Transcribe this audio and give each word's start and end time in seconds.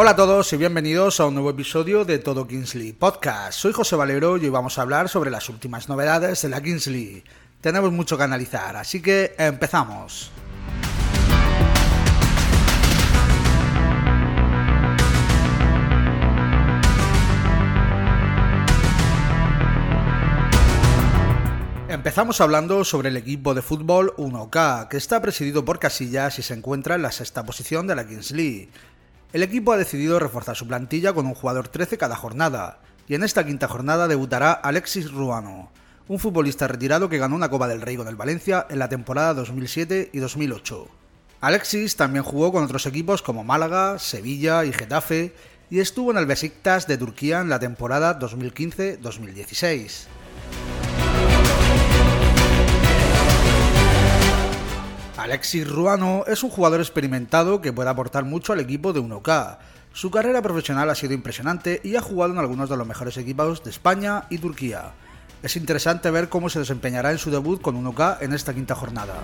Hola 0.00 0.12
a 0.12 0.14
todos 0.14 0.52
y 0.52 0.56
bienvenidos 0.56 1.18
a 1.18 1.26
un 1.26 1.34
nuevo 1.34 1.50
episodio 1.50 2.04
de 2.04 2.20
Todo 2.20 2.46
Kingsley 2.46 2.92
Podcast. 2.92 3.58
Soy 3.58 3.72
José 3.72 3.96
Valero 3.96 4.36
y 4.36 4.44
hoy 4.44 4.48
vamos 4.48 4.78
a 4.78 4.82
hablar 4.82 5.08
sobre 5.08 5.28
las 5.28 5.48
últimas 5.48 5.88
novedades 5.88 6.40
de 6.40 6.48
la 6.48 6.62
Kingsley. 6.62 7.24
Tenemos 7.60 7.90
mucho 7.90 8.16
que 8.16 8.22
analizar, 8.22 8.76
así 8.76 9.02
que 9.02 9.34
empezamos. 9.36 10.30
Empezamos 21.88 22.40
hablando 22.40 22.84
sobre 22.84 23.08
el 23.08 23.16
equipo 23.16 23.52
de 23.52 23.62
fútbol 23.62 24.14
1K, 24.16 24.86
que 24.86 24.96
está 24.96 25.20
presidido 25.20 25.64
por 25.64 25.80
Casillas 25.80 26.38
y 26.38 26.42
se 26.42 26.54
encuentra 26.54 26.94
en 26.94 27.02
la 27.02 27.10
sexta 27.10 27.44
posición 27.44 27.88
de 27.88 27.96
la 27.96 28.06
Kings 28.06 28.30
League. 28.30 28.68
El 29.30 29.42
equipo 29.42 29.72
ha 29.72 29.76
decidido 29.76 30.18
reforzar 30.18 30.56
su 30.56 30.66
plantilla 30.66 31.12
con 31.12 31.26
un 31.26 31.34
jugador 31.34 31.68
13 31.68 31.98
cada 31.98 32.16
jornada, 32.16 32.80
y 33.06 33.14
en 33.14 33.22
esta 33.22 33.44
quinta 33.44 33.68
jornada 33.68 34.08
debutará 34.08 34.52
Alexis 34.52 35.12
Ruano, 35.12 35.70
un 36.08 36.18
futbolista 36.18 36.66
retirado 36.66 37.10
que 37.10 37.18
ganó 37.18 37.36
una 37.36 37.50
Copa 37.50 37.68
del 37.68 37.82
Rey 37.82 37.98
con 37.98 38.08
el 38.08 38.16
Valencia 38.16 38.66
en 38.70 38.78
la 38.78 38.88
temporada 38.88 39.34
2007 39.34 40.10
y 40.14 40.18
2008. 40.18 40.88
Alexis 41.42 41.96
también 41.96 42.24
jugó 42.24 42.52
con 42.52 42.64
otros 42.64 42.86
equipos 42.86 43.20
como 43.20 43.44
Málaga, 43.44 43.98
Sevilla 43.98 44.64
y 44.64 44.72
Getafe, 44.72 45.34
y 45.68 45.80
estuvo 45.80 46.10
en 46.10 46.16
el 46.16 46.24
Besiktas 46.24 46.86
de 46.86 46.96
Turquía 46.96 47.42
en 47.42 47.50
la 47.50 47.58
temporada 47.58 48.18
2015-2016. 48.18 50.06
Alexis 55.28 55.68
Ruano 55.68 56.24
es 56.26 56.42
un 56.42 56.48
jugador 56.48 56.80
experimentado 56.80 57.60
que 57.60 57.70
puede 57.70 57.90
aportar 57.90 58.24
mucho 58.24 58.54
al 58.54 58.60
equipo 58.60 58.94
de 58.94 59.02
1K. 59.02 59.58
Su 59.92 60.10
carrera 60.10 60.40
profesional 60.40 60.88
ha 60.88 60.94
sido 60.94 61.12
impresionante 61.12 61.82
y 61.84 61.96
ha 61.96 62.00
jugado 62.00 62.32
en 62.32 62.38
algunos 62.38 62.70
de 62.70 62.78
los 62.78 62.86
mejores 62.86 63.18
equipos 63.18 63.62
de 63.62 63.68
España 63.68 64.24
y 64.30 64.38
Turquía. 64.38 64.92
Es 65.42 65.54
interesante 65.56 66.10
ver 66.10 66.30
cómo 66.30 66.48
se 66.48 66.60
desempeñará 66.60 67.12
en 67.12 67.18
su 67.18 67.30
debut 67.30 67.60
con 67.60 67.76
1K 67.76 68.22
en 68.22 68.32
esta 68.32 68.54
quinta 68.54 68.74
jornada. 68.74 69.16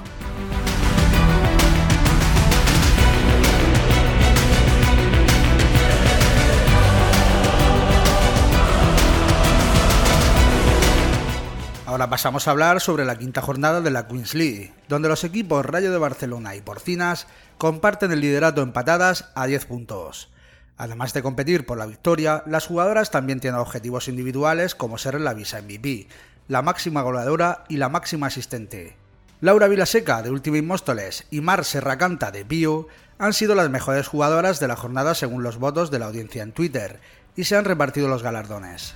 Ahora 11.95 12.11
pasamos 12.11 12.49
a 12.49 12.51
hablar 12.51 12.81
sobre 12.81 13.05
la 13.05 13.15
quinta 13.15 13.41
jornada 13.41 13.81
de 13.81 13.93
la 13.93 14.09
Queens 14.09 14.35
League, 14.35 14.75
donde 14.89 15.09
los 15.09 15.23
equipos 15.23 15.65
Rayo 15.65 15.93
de 15.93 15.99
Barcelona 15.99 16.57
y 16.57 16.61
Porcinas 16.61 17.29
comparten 17.57 18.11
el 18.11 18.19
liderato 18.19 18.63
empatadas 18.63 19.31
a 19.37 19.47
10 19.47 19.67
puntos. 19.67 20.29
Además 20.77 21.13
de 21.13 21.23
competir 21.23 21.67
por 21.67 21.79
la 21.79 21.87
victoria, 21.87 22.43
las 22.47 22.67
jugadoras 22.67 23.13
también 23.13 23.39
tienen 23.39 23.61
objetivos 23.61 24.09
individuales 24.09 24.75
como 24.75 24.99
ser 24.99 25.21
la 25.21 25.35
Visa 25.35 25.63
MVP, 25.63 26.09
la 26.49 26.63
máxima 26.63 27.01
goleadora 27.03 27.63
y 27.69 27.77
la 27.77 27.89
máxima 27.89 28.27
asistente. 28.27 28.97
Laura 29.41 29.69
Vilaseca 29.69 30.21
de 30.23 30.31
Ultimate 30.31 30.63
Móstoles 30.63 31.29
y 31.31 31.43
Mar 31.43 31.65
Serracanta 31.65 32.33
de 32.33 32.43
Bio 32.43 32.89
han 33.19 33.35
sido 33.35 33.55
las 33.55 33.71
mejores 33.71 34.09
jugadoras 34.09 34.59
de 34.59 34.67
la 34.67 34.75
jornada 34.75 35.15
según 35.15 35.45
los 35.45 35.59
votos 35.59 35.93
de 35.93 36.01
la 36.01 36.07
audiencia 36.07 36.43
en 36.43 36.51
Twitter 36.51 36.99
y 37.37 37.45
se 37.45 37.57
han 37.57 37.65
repartido 37.65 38.09
los 38.09 38.25
galardones. 38.25 38.95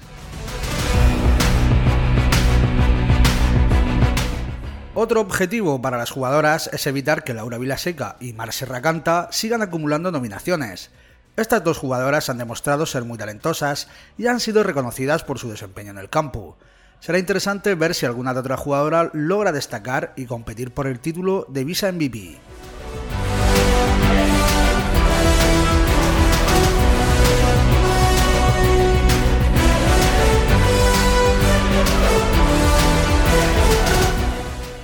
Otro 5.00 5.20
objetivo 5.20 5.80
para 5.80 5.96
las 5.96 6.10
jugadoras 6.10 6.68
es 6.72 6.84
evitar 6.88 7.22
que 7.22 7.32
Laura 7.32 7.56
Vilaseca 7.56 8.16
y 8.18 8.32
Mar 8.32 8.52
Serracanta 8.52 9.28
sigan 9.30 9.62
acumulando 9.62 10.10
nominaciones. 10.10 10.90
Estas 11.36 11.62
dos 11.62 11.78
jugadoras 11.78 12.28
han 12.28 12.38
demostrado 12.38 12.84
ser 12.84 13.04
muy 13.04 13.16
talentosas 13.16 13.86
y 14.16 14.26
han 14.26 14.40
sido 14.40 14.64
reconocidas 14.64 15.22
por 15.22 15.38
su 15.38 15.48
desempeño 15.48 15.92
en 15.92 15.98
el 15.98 16.10
campo. 16.10 16.58
Será 16.98 17.20
interesante 17.20 17.76
ver 17.76 17.94
si 17.94 18.06
alguna 18.06 18.34
de 18.34 18.40
otra 18.40 18.56
jugadora 18.56 19.10
logra 19.12 19.52
destacar 19.52 20.14
y 20.16 20.26
competir 20.26 20.74
por 20.74 20.88
el 20.88 20.98
título 20.98 21.46
de 21.48 21.62
Visa 21.62 21.92
MVP. 21.92 22.47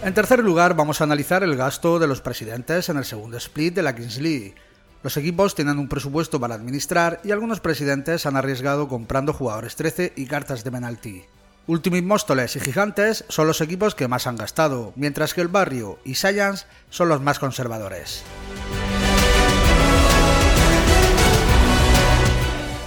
En 0.05 0.13
tercer 0.13 0.45
lugar, 0.45 0.77
vamos 0.77 1.01
a 1.01 1.05
analizar 1.05 1.43
el 1.45 1.57
gasto 1.57 1.99
de 1.99 2.07
los 2.07 2.21
presidentes 2.21 2.91
en 2.91 2.99
el 2.99 3.07
segundo 3.07 3.39
split 3.39 3.75
de 3.75 3.83
la 3.83 3.97
Kings 3.97 4.19
League. 4.19 4.55
Los 5.03 5.17
equipos 5.17 5.55
tienen 5.55 5.79
un 5.79 5.89
presupuesto 5.89 6.39
para 6.39 6.55
administrar 6.55 7.23
y 7.25 7.31
algunos 7.31 7.61
presidentes 7.61 8.27
han 8.27 8.37
arriesgado 8.37 8.87
comprando 8.87 9.33
jugadores 9.33 9.77
13 9.77 10.13
y 10.15 10.27
cartas 10.27 10.63
de 10.63 10.71
penalti. 10.71 11.25
Ultimate 11.67 12.03
Móstoles 12.03 12.55
y 12.55 12.61
Gigantes 12.61 13.25
son 13.31 13.47
los 13.47 13.63
equipos 13.63 13.95
que 13.95 14.07
más 14.07 14.27
han 14.27 14.37
gastado, 14.37 14.93
mientras 14.95 15.33
que 15.33 15.41
el 15.41 15.49
Barrio 15.49 15.99
y 16.05 16.17
Science 16.17 16.67
son 16.91 17.09
los 17.09 17.23
más 17.23 17.39
conservadores. 17.39 18.25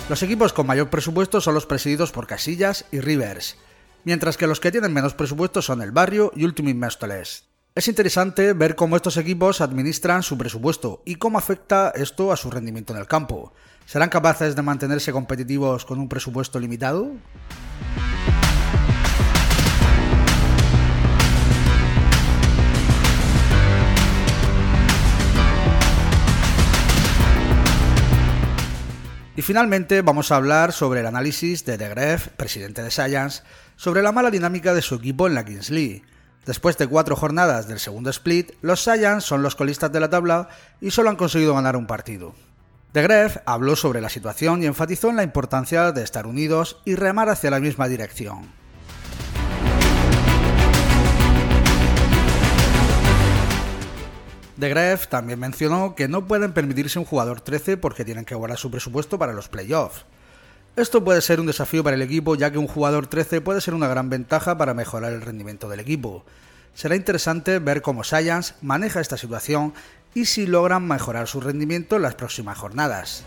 Los 0.07 0.21
equipos 0.21 0.53
con 0.53 0.67
mayor 0.67 0.91
presupuesto 0.91 1.41
son 1.41 1.55
los 1.55 1.65
presididos 1.65 2.11
por 2.11 2.27
Casillas 2.27 2.85
y 2.91 2.99
Rivers 2.99 3.57
mientras 4.07 4.37
que 4.37 4.47
los 4.47 4.61
que 4.61 4.71
tienen 4.71 4.93
menos 4.93 5.15
presupuesto 5.15 5.61
son 5.61 5.81
el 5.81 5.91
Barrio 5.91 6.31
y 6.33 6.45
Ultimate 6.45 6.75
Méstoles. 6.75 7.43
Es 7.75 7.89
interesante 7.89 8.53
ver 8.53 8.77
cómo 8.77 8.95
estos 8.95 9.17
equipos 9.17 9.59
administran 9.59 10.23
su 10.23 10.37
presupuesto 10.37 11.03
y 11.05 11.15
cómo 11.15 11.37
afecta 11.37 11.91
esto 11.93 12.31
a 12.31 12.37
su 12.37 12.49
rendimiento 12.49 12.93
en 12.93 12.99
el 12.99 13.07
campo. 13.07 13.51
¿Serán 13.85 14.07
capaces 14.07 14.55
de 14.55 14.61
mantenerse 14.61 15.11
competitivos 15.11 15.83
con 15.83 15.99
un 15.99 16.07
presupuesto 16.07 16.57
limitado? 16.57 17.11
Y 29.35 29.41
finalmente 29.43 30.01
vamos 30.01 30.31
a 30.31 30.37
hablar 30.37 30.71
sobre 30.71 31.01
el 31.01 31.05
análisis 31.05 31.63
de 31.63 31.77
De 31.77 31.89
Gref, 31.89 32.29
presidente 32.29 32.81
de 32.81 32.89
Science, 32.89 33.43
sobre 33.77 34.01
la 34.01 34.11
mala 34.11 34.31
dinámica 34.31 34.73
de 34.73 34.81
su 34.81 34.95
equipo 34.95 35.27
en 35.27 35.35
la 35.35 35.45
Kings 35.45 35.69
League. 35.69 36.03
Después 36.45 36.77
de 36.77 36.87
cuatro 36.87 37.15
jornadas 37.15 37.67
del 37.67 37.79
segundo 37.79 38.09
split, 38.09 38.51
los 38.61 38.81
Science 38.81 39.21
son 39.21 39.43
los 39.43 39.55
colistas 39.55 39.91
de 39.91 39.99
la 39.99 40.09
tabla 40.09 40.49
y 40.81 40.91
solo 40.91 41.09
han 41.09 41.15
conseguido 41.15 41.53
ganar 41.53 41.77
un 41.77 41.87
partido. 41.87 42.33
De 42.93 43.01
Gref 43.01 43.37
habló 43.45 43.75
sobre 43.75 44.01
la 44.01 44.09
situación 44.09 44.63
y 44.63 44.65
enfatizó 44.65 45.09
en 45.09 45.17
la 45.17 45.23
importancia 45.23 45.91
de 45.91 46.03
estar 46.03 46.25
unidos 46.25 46.81
y 46.85 46.95
remar 46.95 47.29
hacia 47.29 47.51
la 47.51 47.59
misma 47.59 47.87
dirección. 47.87 48.47
De 54.55 54.69
Gref 54.69 55.07
también 55.07 55.39
mencionó 55.39 55.93
que 55.93 56.07
no 56.07 56.25
pueden 56.25 56.53
permitirse 56.53 56.97
un 56.97 57.05
jugador 57.05 57.41
13 57.41 57.77
porque 57.77 58.03
tienen 58.03 58.25
que 58.25 58.33
guardar 58.33 58.57
su 58.57 58.71
presupuesto 58.71 59.19
para 59.19 59.33
los 59.33 59.49
playoffs. 59.49 60.05
Esto 60.77 61.03
puede 61.03 61.23
ser 61.23 61.39
un 61.39 61.47
desafío 61.47 61.83
para 61.83 61.95
el 61.95 62.03
equipo 62.03 62.35
ya 62.35 62.51
que 62.51 62.59
un 62.59 62.67
jugador 62.67 63.07
13 63.07 63.41
puede 63.41 63.61
ser 63.61 63.73
una 63.73 63.87
gran 63.87 64.11
ventaja 64.11 64.59
para 64.59 64.75
mejorar 64.75 65.11
el 65.11 65.23
rendimiento 65.23 65.67
del 65.69 65.79
equipo. 65.79 66.23
Será 66.75 66.95
interesante 66.95 67.57
ver 67.57 67.81
cómo 67.81 68.03
Science 68.03 68.53
maneja 68.61 69.01
esta 69.01 69.17
situación 69.17 69.73
y 70.13 70.25
si 70.25 70.45
logran 70.45 70.87
mejorar 70.87 71.27
su 71.27 71.41
rendimiento 71.41 71.95
en 71.95 72.03
las 72.03 72.13
próximas 72.13 72.59
jornadas. 72.59 73.25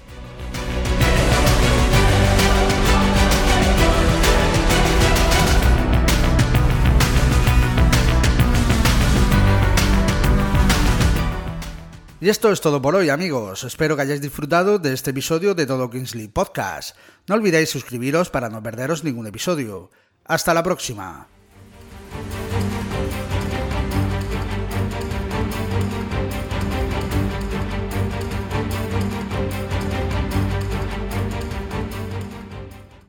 Y 12.22 12.28
esto 12.28 12.52
es 12.52 12.60
todo 12.60 12.82
por 12.82 12.94
hoy, 12.94 13.08
amigos. 13.08 13.64
Espero 13.64 13.96
que 13.96 14.02
hayáis 14.02 14.20
disfrutado 14.20 14.78
de 14.78 14.92
este 14.92 15.08
episodio 15.08 15.54
de 15.54 15.64
Todo 15.64 15.88
Kingsley 15.88 16.28
Podcast. 16.28 16.94
No 17.26 17.34
olvidéis 17.34 17.70
suscribiros 17.70 18.28
para 18.28 18.50
no 18.50 18.62
perderos 18.62 19.04
ningún 19.04 19.26
episodio. 19.26 19.90
Hasta 20.26 20.52
la 20.52 20.62
próxima. 20.62 21.28